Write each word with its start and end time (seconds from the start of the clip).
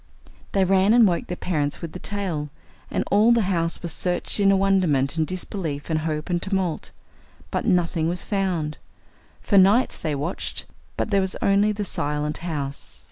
They 0.53 0.63
ran 0.65 0.95
and 0.95 1.07
woke 1.07 1.27
their 1.27 1.37
parents 1.37 1.79
with 1.79 1.91
the 1.91 1.99
tale, 1.99 2.49
and 2.89 3.03
all 3.11 3.31
the 3.31 3.43
house 3.43 3.83
was 3.83 3.93
searched 3.93 4.39
in 4.39 4.51
a 4.51 4.57
wonderment, 4.57 5.15
and 5.15 5.27
disbelief, 5.27 5.91
and 5.91 5.99
hope, 5.99 6.27
and 6.27 6.41
tumult! 6.41 6.89
But 7.51 7.65
nothing 7.67 8.09
was 8.09 8.23
found. 8.23 8.79
For 9.43 9.59
nights 9.59 9.99
they 9.99 10.15
watched. 10.15 10.65
But 10.97 11.11
there 11.11 11.21
was 11.21 11.35
only 11.43 11.71
the 11.71 11.85
silent 11.85 12.39
house. 12.39 12.99